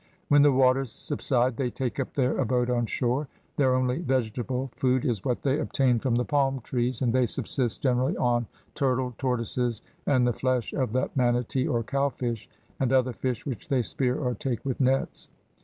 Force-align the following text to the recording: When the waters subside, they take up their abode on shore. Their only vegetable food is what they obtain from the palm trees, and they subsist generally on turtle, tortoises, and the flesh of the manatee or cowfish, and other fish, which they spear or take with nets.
When 0.29 0.41
the 0.41 0.51
waters 0.51 0.91
subside, 0.91 1.57
they 1.57 1.69
take 1.69 1.99
up 1.99 2.15
their 2.15 2.39
abode 2.39 2.71
on 2.71 2.87
shore. 2.87 3.27
Their 3.57 3.75
only 3.75 3.99
vegetable 3.99 4.71
food 4.75 5.05
is 5.05 5.23
what 5.23 5.43
they 5.43 5.59
obtain 5.59 5.99
from 5.99 6.15
the 6.15 6.25
palm 6.25 6.59
trees, 6.61 7.03
and 7.03 7.13
they 7.13 7.27
subsist 7.27 7.83
generally 7.83 8.17
on 8.17 8.47
turtle, 8.73 9.13
tortoises, 9.19 9.83
and 10.07 10.25
the 10.25 10.33
flesh 10.33 10.73
of 10.73 10.91
the 10.91 11.11
manatee 11.15 11.67
or 11.67 11.83
cowfish, 11.83 12.49
and 12.79 12.91
other 12.91 13.13
fish, 13.13 13.45
which 13.45 13.69
they 13.69 13.83
spear 13.83 14.15
or 14.17 14.33
take 14.33 14.65
with 14.65 14.79
nets. 14.81 15.29